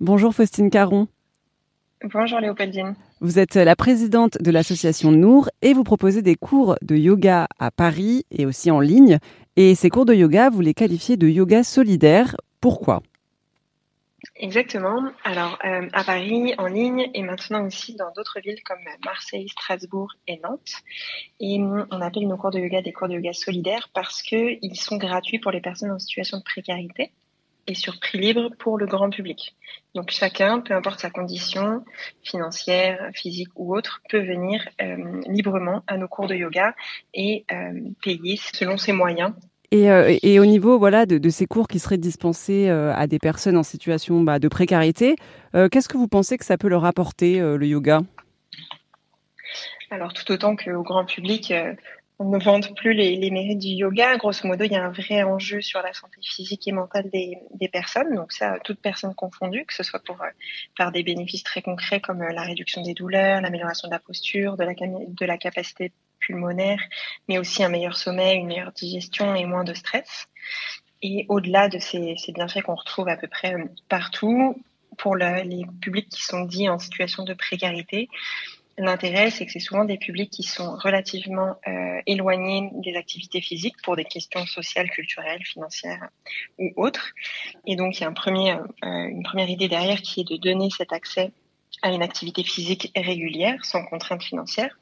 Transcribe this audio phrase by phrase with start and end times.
[0.00, 1.08] Bonjour Faustine Caron.
[2.02, 2.94] Bonjour Léopoldine.
[3.20, 7.70] Vous êtes la présidente de l'association Nour et vous proposez des cours de yoga à
[7.70, 9.18] Paris et aussi en ligne.
[9.56, 12.34] Et ces cours de yoga, vous les qualifiez de yoga solidaire.
[12.62, 13.02] Pourquoi?
[14.36, 15.02] Exactement.
[15.22, 20.14] Alors euh, à Paris, en ligne et maintenant aussi dans d'autres villes comme Marseille, Strasbourg
[20.26, 20.76] et Nantes.
[21.40, 24.96] Et on appelle nos cours de yoga des cours de yoga solidaires parce qu'ils sont
[24.96, 27.12] gratuits pour les personnes en situation de précarité
[27.66, 29.56] et sur prix libre pour le grand public.
[29.94, 31.84] Donc chacun, peu importe sa condition
[32.22, 36.74] financière, physique ou autre, peut venir euh, librement à nos cours de yoga
[37.14, 37.72] et euh,
[38.02, 39.32] payer selon ses moyens.
[39.72, 43.20] Et, euh, et, au niveau voilà de, de, ces cours qui seraient dispensés à des
[43.20, 45.14] personnes en situation bah, de précarité,
[45.52, 48.00] qu'est-ce que vous pensez que ça peut leur apporter le yoga?
[49.92, 51.52] Alors tout autant qu'au grand public,
[52.20, 54.18] on ne vante plus les, mérites du yoga.
[54.18, 57.68] Grosso modo, il y a un vrai enjeu sur la santé physique et mentale des,
[57.68, 58.14] personnes.
[58.14, 62.20] Donc ça, toutes personnes confondues, que ce soit pour euh, des bénéfices très concrets comme
[62.20, 66.80] euh, la réduction des douleurs, l'amélioration de la posture, de la, capacité pulmonaire,
[67.26, 70.28] mais aussi un meilleur sommeil, une meilleure digestion et moins de stress.
[71.00, 74.62] Et au-delà de ces, bienfaits qu'on retrouve à peu près euh, partout,
[74.98, 78.10] pour le, les publics qui sont dits en situation de précarité,
[78.78, 83.76] L'intérêt, c'est que c'est souvent des publics qui sont relativement euh, éloignés des activités physiques
[83.82, 86.08] pour des questions sociales, culturelles, financières
[86.58, 87.12] ou autres.
[87.66, 90.36] Et donc, il y a un premier, euh, une première idée derrière qui est de
[90.36, 91.32] donner cet accès
[91.82, 94.78] à une activité physique régulière, sans contrainte financière.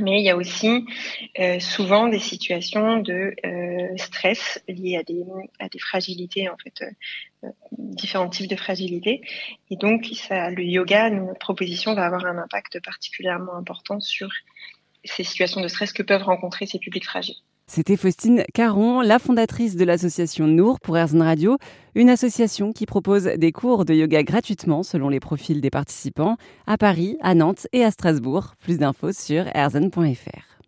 [0.00, 0.86] Mais il y a aussi
[1.38, 5.22] euh, souvent des situations de euh, stress liées à des,
[5.58, 6.82] à des fragilités, en fait,
[7.44, 7.48] euh,
[7.94, 9.22] différents types de fragilités.
[9.70, 14.28] Et donc, le yoga, notre proposition, va avoir un impact particulièrement important sur
[15.04, 17.36] ces situations de stress que peuvent rencontrer ces publics fragiles.
[17.66, 21.56] C'était Faustine Caron, la fondatrice de l'association Nour pour Airzone Radio,
[21.94, 26.76] une association qui propose des cours de yoga gratuitement selon les profils des participants à
[26.76, 28.54] Paris, à Nantes et à Strasbourg.
[28.58, 30.51] Plus d'infos sur airzone.fr.